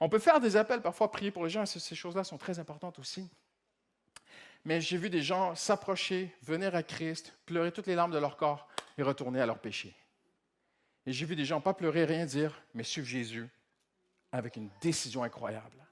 [0.00, 2.58] On peut faire des appels, parfois prier pour les gens, et ces choses-là sont très
[2.58, 3.30] importantes aussi.
[4.64, 8.36] Mais j'ai vu des gens s'approcher, venir à Christ, pleurer toutes les larmes de leur
[8.36, 9.94] corps et retourner à leur péché.
[11.06, 13.48] Et j'ai vu des gens pas pleurer, rien dire, mais suivre Jésus
[14.32, 15.86] avec une décision incroyable.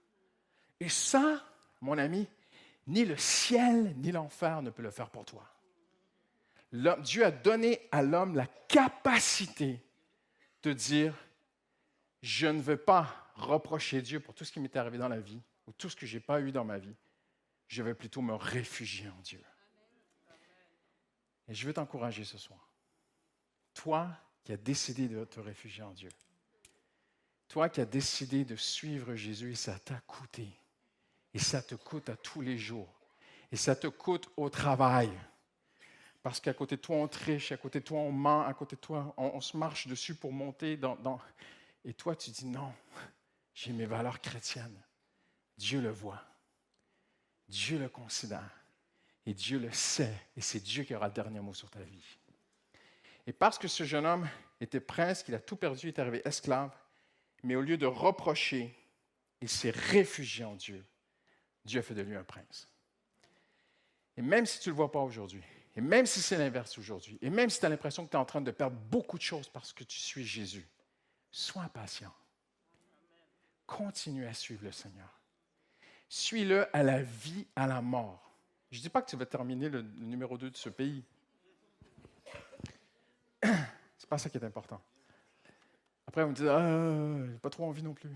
[0.80, 1.42] Et ça,
[1.80, 2.28] mon ami,
[2.86, 5.48] ni le ciel ni l'enfer ne peut le faire pour toi.
[6.74, 9.80] Dieu a donné à l'homme la capacité
[10.62, 11.14] de dire,
[12.22, 15.40] je ne veux pas reprocher Dieu pour tout ce qui m'est arrivé dans la vie
[15.66, 16.94] ou tout ce que je n'ai pas eu dans ma vie.
[17.68, 19.42] Je vais plutôt me réfugier en Dieu.
[21.48, 22.68] Et je veux t'encourager ce soir.
[23.74, 24.08] Toi
[24.42, 26.10] qui as décidé de te réfugier en Dieu.
[27.48, 30.48] Toi qui as décidé de suivre Jésus et ça t'a coûté.
[31.32, 32.92] Et ça te coûte à tous les jours.
[33.52, 35.10] Et ça te coûte au travail.
[36.24, 38.76] Parce qu'à côté de toi, on triche, à côté de toi, on ment, à côté
[38.76, 41.20] de toi, on, se marche dessus pour monter dans.
[41.84, 42.72] Et toi, tu dis non,
[43.52, 44.80] j'ai mes valeurs chrétiennes.
[45.58, 46.24] Dieu le voit.
[47.46, 48.50] Dieu le considère.
[49.26, 50.16] Et Dieu le sait.
[50.34, 52.18] Et c'est Dieu qui aura le dernier mot sur ta vie.
[53.26, 54.26] Et parce que ce jeune homme
[54.62, 56.74] était prince, qu'il a tout perdu, il est arrivé esclave,
[57.42, 58.74] mais au lieu de reprocher,
[59.42, 60.82] il s'est réfugié en Dieu.
[61.66, 62.66] Dieu a fait de lui un prince.
[64.16, 65.44] Et même si tu ne le vois pas aujourd'hui,
[65.76, 68.20] et même si c'est l'inverse aujourd'hui, et même si tu as l'impression que tu es
[68.20, 70.68] en train de perdre beaucoup de choses parce que tu suis Jésus,
[71.30, 72.14] sois patient.
[73.66, 75.20] Continue à suivre le Seigneur.
[76.08, 78.30] Suis-le à la vie, à la mort.
[78.70, 81.02] Je ne dis pas que tu vas terminer le, numéro 2 de ce pays.
[83.42, 84.80] Ce n'est pas ça qui est important.
[86.06, 88.10] Après, on me dit Ah, j'ai pas trop envie non plus.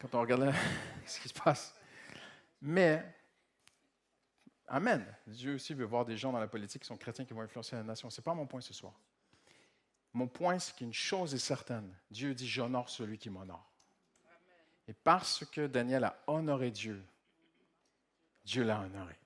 [0.00, 0.52] Quand on regarde
[1.06, 1.74] ce qui se passe.
[2.60, 3.04] Mais,
[4.72, 5.04] Amen.
[5.26, 7.74] Dieu aussi veut voir des gens dans la politique qui sont chrétiens qui vont influencer
[7.74, 8.08] la nation.
[8.08, 8.92] Ce n'est pas mon point ce soir.
[10.12, 11.92] Mon point, c'est qu'une chose est certaine.
[12.08, 13.68] Dieu dit, j'honore celui qui m'honore.
[14.86, 17.04] Et parce que Daniel a honoré Dieu,
[18.44, 19.16] Dieu l'a honoré.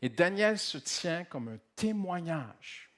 [0.00, 2.90] Et Daniel se tient comme un témoignage.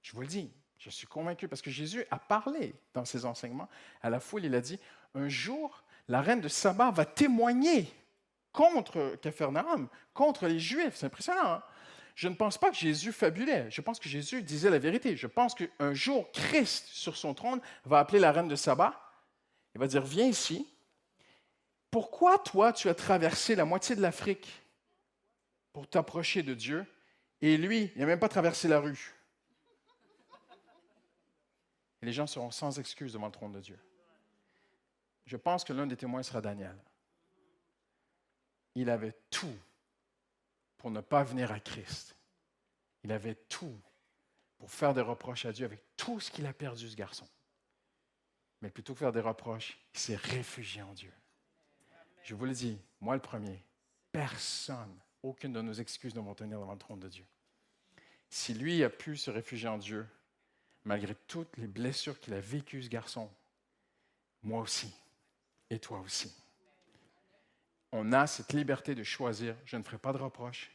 [0.00, 3.68] Je vous le dis, je suis convaincu parce que Jésus a parlé dans ses enseignements
[4.00, 4.46] à la foule.
[4.46, 4.80] Il a dit,
[5.14, 7.92] un jour, la reine de Saba va témoigner
[8.58, 10.96] contre Capharnaüm, contre les Juifs.
[10.96, 11.44] C'est impressionnant.
[11.44, 11.62] Hein?
[12.16, 13.70] Je ne pense pas que Jésus fabulait.
[13.70, 15.16] Je pense que Jésus disait la vérité.
[15.16, 19.00] Je pense qu'un jour, Christ, sur son trône, va appeler la reine de Saba.
[19.76, 20.68] Il va dire, viens ici.
[21.92, 24.60] Pourquoi toi, tu as traversé la moitié de l'Afrique
[25.72, 26.84] pour t'approcher de Dieu
[27.40, 29.14] et lui, il n'a même pas traversé la rue?
[32.02, 33.78] Les gens seront sans excuse devant le trône de Dieu.
[35.26, 36.76] Je pense que l'un des témoins sera Daniel
[38.82, 39.56] il avait tout
[40.76, 42.16] pour ne pas venir à Christ.
[43.04, 43.80] Il avait tout
[44.58, 47.26] pour faire des reproches à Dieu avec tout ce qu'il a perdu, ce garçon.
[48.60, 51.12] Mais plutôt que faire des reproches, il s'est réfugié en Dieu.
[52.22, 53.62] Je vous le dis, moi le premier,
[54.12, 57.24] personne, aucune de nos excuses ne vont tenir devant le trône de Dieu.
[58.30, 60.06] Si lui a pu se réfugier en Dieu,
[60.84, 63.30] malgré toutes les blessures qu'il a vécues, ce garçon,
[64.42, 64.92] moi aussi,
[65.70, 66.34] et toi aussi.
[67.92, 70.70] On a cette liberté de choisir, je ne ferai pas de reproches,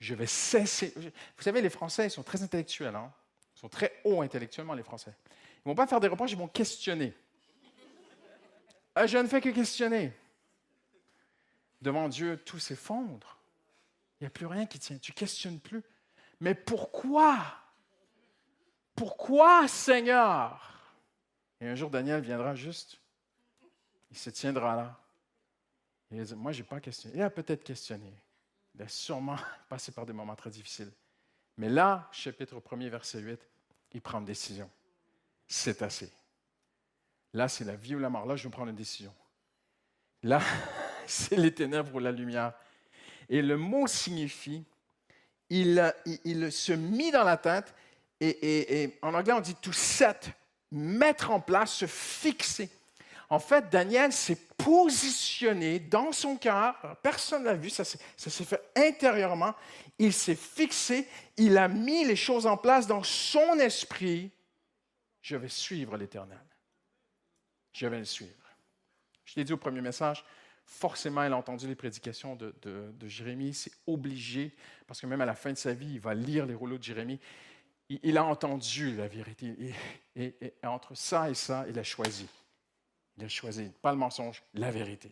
[0.00, 0.92] je vais cesser.
[0.96, 3.12] Vous savez, les Français, ils sont très intellectuels, hein?
[3.54, 5.14] ils sont très hauts intellectuellement, les Français.
[5.64, 7.14] Ils ne vont pas faire des reproches, ils vont questionner.
[8.94, 10.12] Ah, je ne fais que questionner.
[11.82, 13.38] Devant Dieu, tout s'effondre.
[14.18, 14.96] Il n'y a plus rien qui tient.
[14.96, 15.82] Tu questionnes plus.
[16.40, 17.38] Mais pourquoi?
[18.94, 20.76] Pourquoi, Seigneur?
[21.60, 22.98] Et un jour, Daniel viendra juste.
[24.10, 25.00] Il se tiendra là.
[26.16, 27.16] Il dit, moi, je n'ai pas questionné.
[27.16, 28.10] Il a peut-être questionné.
[28.74, 29.36] Il a sûrement
[29.68, 30.90] passé par des moments très difficiles.
[31.58, 33.40] Mais là, chapitre 1er, verset 8,
[33.92, 34.70] il prend une décision.
[35.46, 36.10] C'est assez.
[37.34, 38.24] Là, c'est la vie ou la mort.
[38.26, 39.14] Là, je vais prendre une décision.
[40.22, 40.40] Là,
[41.06, 42.54] c'est les ténèbres ou la lumière.
[43.28, 44.64] Et le mot signifie,
[45.50, 47.74] il, il, se mit dans la tête,
[48.20, 50.30] et, et, en anglais on dit to set,
[50.72, 52.70] mettre en place, se fixer.
[53.28, 58.62] En fait, Daniel s'est positionné dans son cœur, personne ne l'a vu, ça s'est fait
[58.76, 59.54] intérieurement,
[59.98, 64.30] il s'est fixé, il a mis les choses en place dans son esprit.
[65.22, 66.38] Je vais suivre l'Éternel.
[67.72, 68.32] Je vais le suivre.
[69.24, 70.24] Je l'ai dit au premier message,
[70.64, 72.54] forcément, il a entendu les prédications de,
[73.06, 73.54] Jérémie.
[73.54, 74.54] C'est obligé,
[74.86, 76.82] parce que même à la fin de sa vie, il va lire les rouleaux de
[76.82, 77.20] Jérémie.
[77.88, 79.74] Il, a entendu la vérité.
[80.16, 82.26] Et, entre ça et ça, il a choisi.
[83.16, 85.10] Il a choisi, pas le mensonge, la vérité.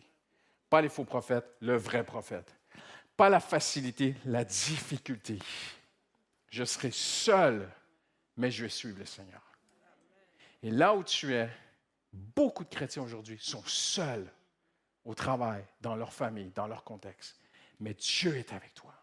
[0.69, 2.55] Pas les faux prophètes, le vrai prophète.
[3.17, 5.39] Pas la facilité, la difficulté.
[6.49, 7.69] Je serai seul,
[8.37, 9.41] mais je vais suivre le Seigneur.
[10.61, 11.49] Et là où tu es,
[12.11, 14.31] beaucoup de chrétiens aujourd'hui sont seuls
[15.03, 17.39] au travail, dans leur famille, dans leur contexte.
[17.79, 18.93] Mais Dieu est avec toi.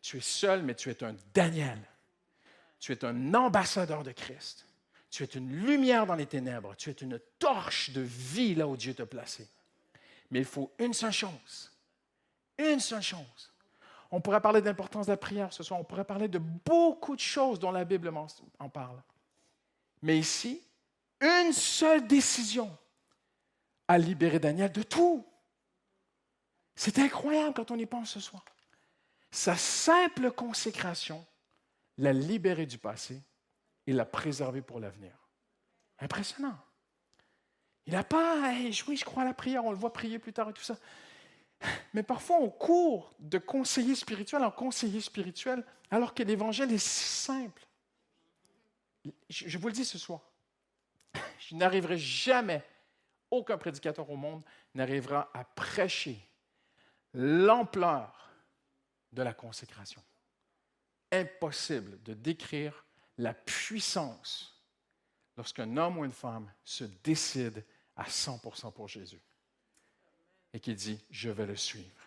[0.00, 1.80] Tu es seul, mais tu es un Daniel.
[2.78, 4.66] Tu es un ambassadeur de Christ.
[5.14, 6.74] Tu es une lumière dans les ténèbres.
[6.74, 9.46] Tu es une torche de vie là où Dieu t'a placé.
[10.32, 11.70] Mais il faut une seule chose.
[12.58, 13.52] Une seule chose.
[14.10, 15.78] On pourrait parler de l'importance de la prière ce soir.
[15.78, 18.12] On pourrait parler de beaucoup de choses dont la Bible
[18.58, 19.00] en parle.
[20.02, 20.60] Mais ici,
[21.20, 22.76] une seule décision
[23.86, 25.24] a libéré Daniel de tout.
[26.74, 28.44] C'est incroyable quand on y pense ce soir.
[29.30, 31.24] Sa simple consécration
[31.98, 33.22] l'a libéré du passé
[33.86, 35.12] et l'a préservé pour l'avenir.
[35.98, 36.58] Impressionnant.
[37.86, 38.50] Il n'a pas,
[38.88, 40.78] oui, je crois à la prière, on le voit prier plus tard et tout ça.
[41.92, 47.04] Mais parfois, on court de conseiller spirituel en conseiller spirituel, alors que l'évangile est si
[47.04, 47.66] simple.
[49.28, 50.20] Je vous le dis ce soir,
[51.38, 52.62] je n'arriverai jamais
[53.30, 54.42] aucun prédicateur au monde
[54.74, 56.18] n'arrivera à prêcher
[57.12, 58.30] l'ampleur
[59.12, 60.02] de la consécration.
[61.12, 62.83] Impossible de décrire
[63.18, 64.60] la puissance
[65.36, 67.64] lorsqu'un homme ou une femme se décide
[67.96, 69.20] à 100% pour Jésus
[70.52, 72.00] et qui dit, je vais le suivre.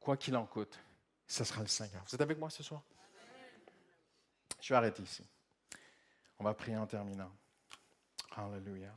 [0.00, 0.78] Quoi qu'il en coûte,
[1.26, 2.02] ce sera le Seigneur.
[2.06, 2.82] Vous êtes avec moi ce soir?
[4.60, 5.24] Je vais arrêter ici.
[6.38, 7.32] On va prier en terminant.
[8.32, 8.96] Alléluia.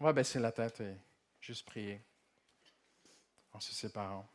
[0.00, 0.96] On va baisser la tête et
[1.40, 2.02] juste prier
[3.52, 4.28] en se séparant.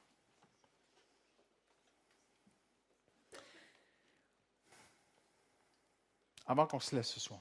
[6.49, 7.39] Avant qu'on se laisse ce soir,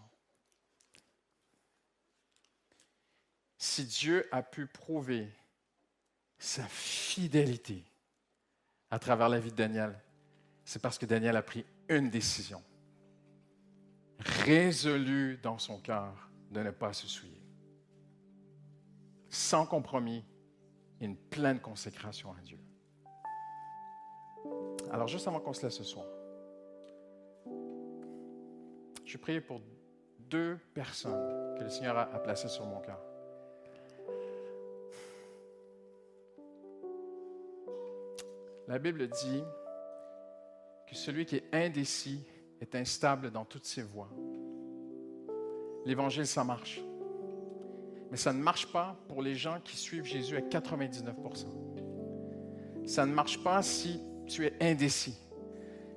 [3.56, 5.32] si Dieu a pu prouver
[6.38, 7.82] sa fidélité
[8.90, 9.98] à travers la vie de Daniel,
[10.62, 12.62] c'est parce que Daniel a pris une décision,
[14.18, 17.42] résolue dans son cœur de ne pas se souiller
[19.30, 20.22] sans compromis
[21.00, 22.58] et une pleine consécration à Dieu.
[24.90, 26.06] Alors, juste avant qu'on se laisse ce soir,
[29.08, 29.60] je prie pour
[30.18, 33.00] deux personnes que le Seigneur a, placées sur mon cœur.
[38.68, 39.42] La Bible dit
[40.86, 42.22] que celui qui est indécis
[42.60, 44.10] est instable dans toutes ses voies.
[45.86, 46.82] L'Évangile, ça marche.
[48.10, 53.14] Mais ça ne marche pas pour les gens qui suivent Jésus à 99% Ça ne
[53.14, 55.27] marche pas si tu es indécis.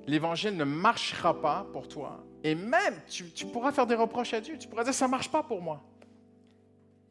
[0.06, 2.24] L'Évangile ne marchera pas pour toi.
[2.44, 4.58] Et même, tu, pourras faire des reproches à Dieu.
[4.58, 5.80] Tu pourras dire, ça ne marche pas pour moi.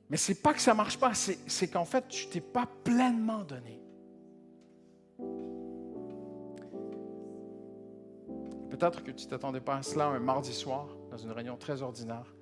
[0.09, 2.67] Mais ce n'est pas que ça ne marche pas, c'est qu'en fait, tu t'es pas
[2.83, 3.79] pleinement donné.
[8.69, 12.33] Peut-être que tu t'attendais pas à cela un mardi soir, dans une réunion très ordinaire.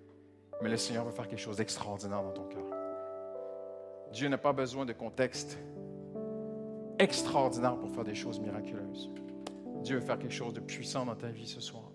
[0.61, 2.65] Mais le Seigneur veut faire quelque chose d'extraordinaire dans ton cœur.
[4.11, 5.59] Dieu n'a pas besoin de contexte
[6.97, 9.11] extraordinaire pour faire des choses miraculeuses.
[9.83, 11.91] Dieu veut faire quelque chose de puissant dans ta vie ce soir.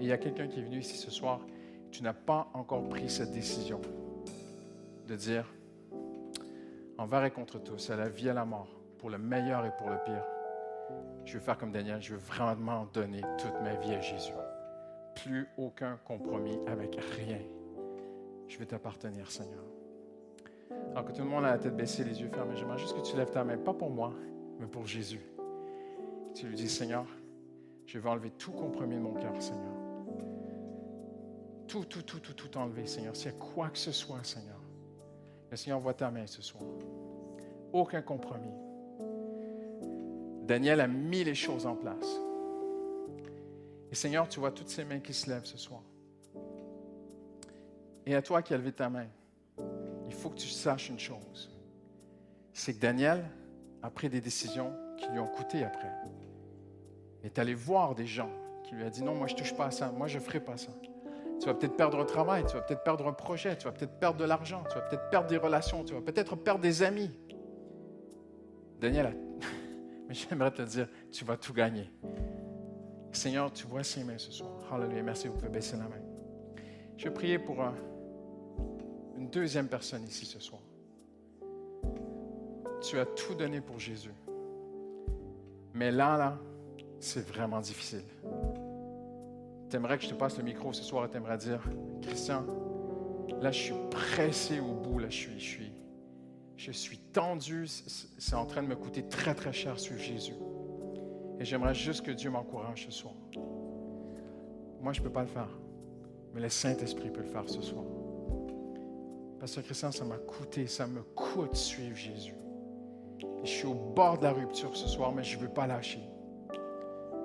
[0.00, 1.40] Et il y a quelqu'un qui est venu ici ce soir
[1.90, 3.80] tu n'as pas encore pris cette décision
[5.06, 5.52] de dire,
[6.98, 8.68] envers et contre tous, à la vie et à la mort,
[8.98, 10.24] pour le meilleur et pour le pire,
[11.24, 14.32] je veux faire comme Daniel, je veux vraiment donner toute ma vie à Jésus.
[15.14, 17.40] Plus aucun compromis avec rien.
[18.48, 19.64] Je veux t'appartenir, Seigneur.
[20.92, 23.02] Alors que tout le monde a la tête baissée, les yeux fermés, j'aimerais juste que
[23.02, 24.12] tu lèves ta main, pas pour moi,
[24.58, 25.20] mais pour Jésus.
[26.34, 27.06] Tu lui dis, Seigneur,
[27.86, 29.72] je veux enlever tout compromis de mon cœur, Seigneur.
[31.66, 33.14] Tout, tout, tout, tout, tout enlever, Seigneur.
[33.16, 34.60] S'il y a quoi que ce soit, Seigneur,
[35.50, 36.64] le Seigneur voit ta main ce soir.
[37.72, 38.52] Aucun compromis.
[40.46, 42.20] Daniel a mis les choses en place.
[43.90, 45.82] Et Seigneur, tu vois toutes ces mains qui se lèvent ce soir.
[48.06, 49.06] Et à toi qui as levé ta main,
[50.06, 51.50] il faut que tu saches une chose.
[52.52, 53.24] C'est que Daniel
[53.82, 55.90] a pris des décisions qui lui ont coûté après.
[57.22, 58.30] Il est allé voir des gens
[58.64, 60.56] qui lui ont dit non, moi je touche pas à ça, moi je ferai pas
[60.56, 60.72] ça.
[61.40, 63.98] Tu vas peut-être perdre un travail, tu vas peut-être perdre un projet, tu vas peut-être
[64.00, 67.10] perdre de l'argent, tu vas peut-être perdre des relations, tu vas peut-être perdre des amis.
[68.80, 69.12] Daniel a
[70.10, 71.90] j'aimerais te dire, tu vas tout gagner.
[73.12, 74.50] Seigneur, tu vois ces mains ce soir.
[74.70, 75.02] Hallelujah.
[75.02, 76.00] Merci, vous pouvez baisser la main.
[76.96, 77.62] Je vais prier pour
[79.16, 80.62] une deuxième personne ici ce soir.
[82.80, 84.12] Tu as tout donné pour Jésus.
[85.74, 86.38] Mais là, là,
[87.00, 88.04] c'est vraiment difficile.
[89.70, 91.60] Tu aimerais que je te passe le micro ce soir et tu aimerais dire,
[92.02, 92.44] Christian,
[93.40, 95.72] là, je suis pressé au bout, là, je suis,
[96.56, 100.34] je suis, tendu, c'est en train de me coûter très, très cher suivre Jésus.
[101.38, 103.14] Et j'aimerais juste que Dieu m'encourage ce soir.
[104.80, 105.48] Moi, je ne peux pas le faire,
[106.34, 107.84] mais le Saint-Esprit peut le faire ce soir.
[109.38, 112.34] Pasteur Christian, ça m'a coûté, ça me coûte suivre Jésus.
[113.42, 116.02] Je suis au bord de la rupture ce soir, mais je ne veux pas lâcher.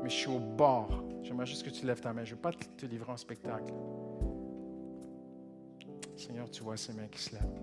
[0.02, 1.04] Mais je suis au bord.
[1.24, 2.24] J'aimerais juste que tu lèves ta main.
[2.24, 3.74] Je ne veux pas te livrer en spectacle.
[6.18, 7.62] Seigneur, tu vois ces mains qui se lèvent.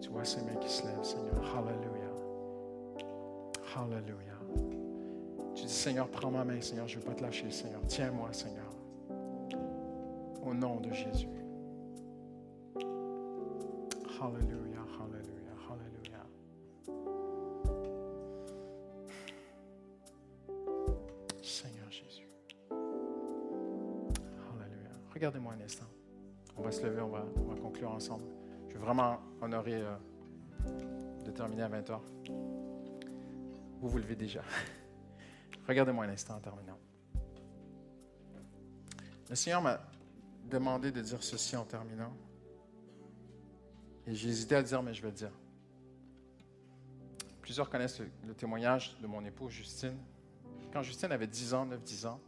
[0.00, 1.34] Tu vois ces mains qui se lèvent, Seigneur.
[1.56, 2.14] Hallelujah.
[3.76, 4.38] Hallelujah.
[5.54, 6.86] Tu dis, Seigneur, prends ma main, Seigneur.
[6.86, 7.80] Je ne veux pas te lâcher, Seigneur.
[7.86, 8.70] Tiens-moi, Seigneur.
[10.44, 11.28] Au nom de Jésus.
[14.20, 14.67] Hallelujah,
[27.98, 29.96] Je veux vraiment honorer euh,
[31.24, 32.00] de terminer à 20 h
[33.80, 34.42] Vous vous levez déjà.
[35.68, 36.78] Regardez-moi un instant en terminant.
[39.28, 39.80] Le Seigneur m'a
[40.44, 42.12] demandé de dire ceci en terminant.
[44.06, 45.32] Et hésité à le dire, mais je vais le dire.
[47.42, 49.96] Plusieurs connaissent le, témoignage de mon épouse Justine.
[50.72, 52.20] Quand Justine avait 10 ans, 9-10 ans,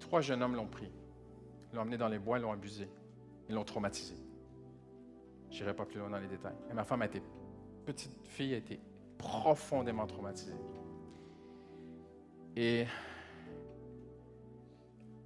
[0.00, 0.90] trois jeunes hommes l'ont pris,
[1.72, 2.88] l'ont emmené dans les bois, l'ont abusé,
[3.48, 4.16] l'ont traumatisé.
[5.50, 6.56] Je n'irai pas plus loin dans les détails.
[6.70, 7.22] Et ma femme a été,
[7.84, 8.80] petite fille, a été
[9.18, 10.54] profondément traumatisée.
[12.56, 12.86] Et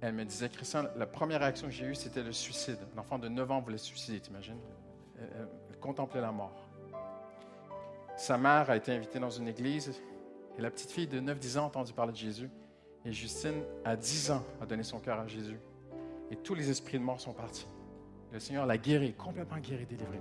[0.01, 2.79] elle me disait, Christian, la première réaction que j'ai eue, c'était le suicide.
[2.95, 4.59] L'enfant de 9 ans voulait se suicider, t'imagines?
[5.19, 6.67] Elle, elle contemplait la mort.
[8.17, 9.99] Sa mère a été invitée dans une église
[10.57, 12.49] et la petite fille de 9-10 ans a entendu parler de Jésus.
[13.05, 15.59] Et Justine, à 10 ans, a donné son cœur à Jésus.
[16.29, 17.67] Et tous les esprits de mort sont partis.
[18.31, 20.19] Le Seigneur l'a guéri, complètement guéri, délivré.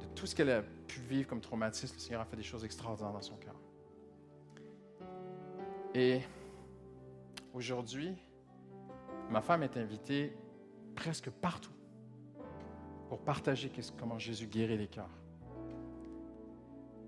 [0.00, 2.64] De tout ce qu'elle a pu vivre comme traumatisme, le Seigneur a fait des choses
[2.64, 3.54] extraordinaires dans son cœur.
[5.94, 6.20] Et
[7.52, 8.14] aujourd'hui,
[9.30, 10.36] ma femme est invitée
[10.94, 11.72] presque partout
[13.08, 15.10] pour partager comment Jésus guérit les cœurs.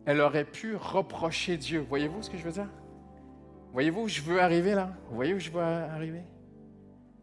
[0.05, 1.85] Elle aurait pu reprocher Dieu.
[1.89, 2.69] Voyez-vous ce que je veux dire?
[3.73, 4.93] Voyez-vous où je veux arriver là?
[5.11, 6.23] Voyez où je veux arriver?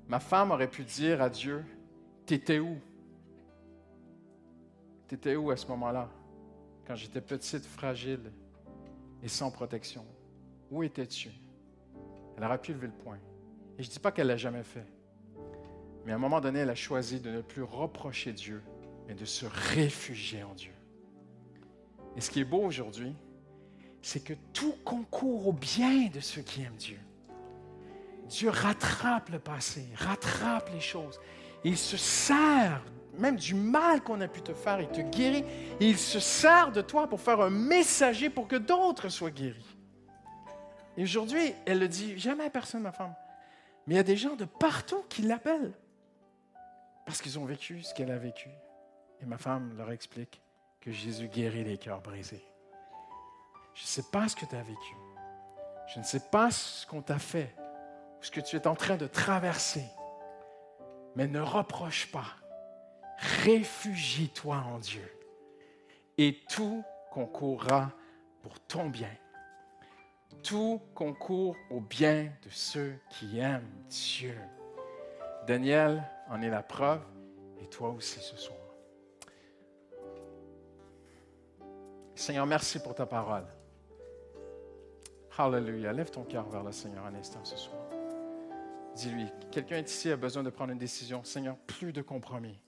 [0.07, 1.63] Ma femme aurait pu dire à Dieu,
[2.25, 2.77] T'étais où?
[5.17, 6.09] Tu où à ce moment-là,
[6.85, 8.31] quand j'étais petite, fragile
[9.21, 10.05] et sans protection?
[10.71, 11.31] Où étais-tu?
[12.37, 13.19] Elle aurait pu lever le point.
[13.77, 14.85] Et je ne dis pas qu'elle l'a jamais fait.
[16.05, 18.61] Mais à un moment donné, elle a choisi de ne plus reprocher Dieu,
[19.07, 20.73] mais de se réfugier en Dieu.
[22.15, 23.15] Et ce qui est beau aujourd'hui,
[24.01, 26.99] c'est que tout concourt au bien de ceux qui aiment Dieu.
[28.27, 31.19] Dieu rattrape le passé, rattrape les choses.
[31.63, 32.83] Il se sert
[33.17, 35.45] même du mal qu'on a pu te faire, il te guérit.
[35.79, 39.77] Et il se sert de toi pour faire un messager pour que d'autres soient guéris.
[40.97, 43.15] Et aujourd'hui, elle le dit jamais à personne, ma femme.
[43.85, 45.73] Mais il y a des gens de partout qui l'appellent.
[47.05, 48.49] Parce qu'ils ont vécu ce qu'elle a vécu.
[49.21, 50.41] Et ma femme leur explique
[50.79, 52.43] que Jésus guérit les cœurs brisés.
[53.73, 54.95] Je ne sais pas ce que tu as vécu.
[55.93, 57.53] Je ne sais pas ce qu'on t'a fait.
[58.19, 59.85] Ou ce que tu es en train de traverser.
[61.15, 62.42] Mais ne reproche pas.
[63.17, 65.09] Réfugie-toi en Dieu.
[66.17, 67.91] Et tout concourra
[68.41, 69.11] pour ton bien.
[70.43, 74.37] Tout concourt au bien de ceux qui aiment Dieu.
[75.47, 77.01] Daniel en est la preuve,
[77.61, 78.57] et toi aussi ce soir.
[82.15, 83.45] Seigneur, merci pour ta parole.
[85.37, 85.93] Hallelujah.
[85.93, 87.81] Lève ton cœur vers le Seigneur un instant ce soir.
[88.95, 91.23] Dis-lui, quelqu'un ici a besoin de prendre une décision.
[91.23, 92.59] Seigneur, plus de compromis.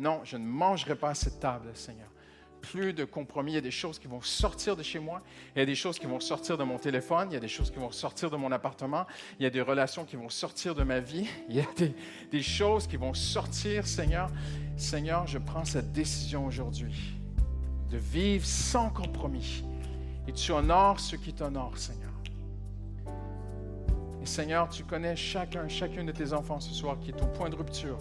[0.00, 2.08] Non, je ne mangerai pas à cette table, Seigneur.
[2.62, 3.52] Plus de compromis.
[3.52, 5.22] Il y a des choses qui vont sortir de chez moi.
[5.54, 7.28] Il y a des choses qui vont sortir de mon téléphone.
[7.30, 9.06] Il y a des choses qui vont sortir de mon appartement.
[9.38, 11.28] Il y a des relations qui vont sortir de ma vie.
[11.50, 11.66] Il y a
[12.30, 14.30] des, choses qui vont sortir, Seigneur.
[14.78, 17.14] Seigneur, je prends cette décision aujourd'hui
[17.90, 19.64] de vivre sans compromis.
[20.26, 22.12] Et tu honores ceux qui t'honorent, Seigneur.
[24.22, 27.50] Et Seigneur, tu connais chacun, chacune de tes enfants ce soir qui est au point
[27.50, 27.98] de rupture.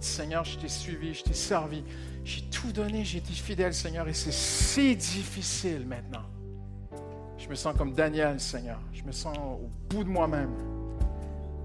[0.00, 1.82] Seigneur, je t'ai suivi, je t'ai servi,
[2.24, 6.24] j'ai tout donné, j'ai été fidèle, Seigneur, et c'est si difficile maintenant.
[7.38, 8.78] Je me sens comme Daniel, Seigneur.
[8.92, 10.54] Je me sens au bout de moi-même.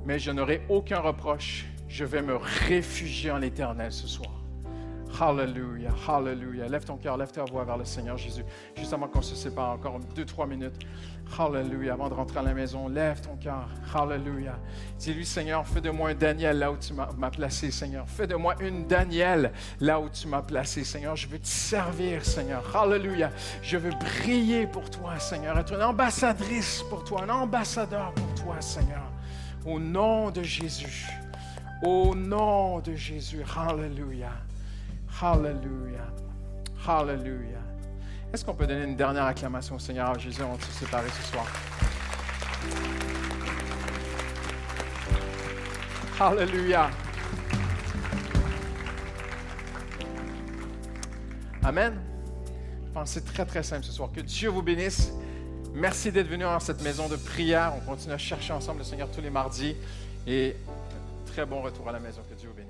[0.06, 1.66] Mais je n'aurai aucun reproche.
[1.88, 4.45] Je vais me réfugier en l'Éternel ce soir.
[5.20, 6.68] Hallelujah, hallelujah.
[6.68, 8.44] Lève ton cœur, lève ta voix vers le Seigneur Jésus.
[8.76, 10.76] Juste avant qu'on se sépare, encore deux, trois minutes.
[11.40, 11.94] Hallelujah.
[11.94, 13.68] Avant de rentrer à la maison, lève ton cœur.
[13.94, 14.60] Hallelujah.
[15.00, 18.06] Dis-lui, Seigneur, fais de moi un Daniel là où tu m'as placé, Seigneur.
[18.08, 21.16] Fais de moi une Daniel là où tu m'as placé, Seigneur.
[21.16, 22.64] Je veux te servir, Seigneur.
[22.76, 23.32] Hallelujah.
[23.62, 25.58] Je veux briller pour toi, Seigneur.
[25.58, 29.04] Être une ambassadrice pour toi, un ambassadeur pour toi, Seigneur.
[29.66, 31.08] Au nom de Jésus.
[31.84, 33.44] Au nom de Jésus.
[33.56, 34.34] Hallelujah.
[35.22, 36.12] Hallelujah.
[36.86, 37.62] Hallelujah.
[38.34, 40.10] Est-ce qu'on peut donner une dernière acclamation au Seigneur?
[40.10, 41.48] À Jésus avant de se séparer ce soir?
[46.20, 46.90] Hallelujah.
[51.64, 52.00] Amen.
[52.94, 54.10] Pensez très très simple ce soir.
[54.14, 55.14] Que Dieu vous bénisse.
[55.74, 57.74] Merci d'être venu dans cette maison de prière.
[57.78, 59.76] On continue à chercher ensemble le Seigneur tous les mardis.
[60.28, 60.56] Et
[61.26, 62.22] très bon retour à la maison.
[62.30, 62.65] Que Dieu vous bénisse.